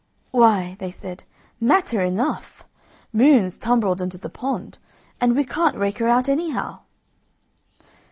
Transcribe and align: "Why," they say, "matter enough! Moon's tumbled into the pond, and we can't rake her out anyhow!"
"Why," 0.31 0.77
they 0.79 0.89
say, 0.89 1.17
"matter 1.59 2.01
enough! 2.01 2.65
Moon's 3.13 3.59
tumbled 3.59 4.01
into 4.01 4.17
the 4.17 4.31
pond, 4.31 4.79
and 5.19 5.35
we 5.35 5.43
can't 5.45 5.77
rake 5.77 5.99
her 5.99 6.07
out 6.07 6.27
anyhow!" 6.27 6.79